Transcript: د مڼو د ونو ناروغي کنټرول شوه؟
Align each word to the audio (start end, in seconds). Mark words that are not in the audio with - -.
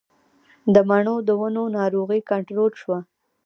د 0.73 0.75
مڼو 0.89 1.15
د 1.27 1.29
ونو 1.39 1.63
ناروغي 1.77 2.19
کنټرول 2.31 2.71
شوه؟ 2.81 2.99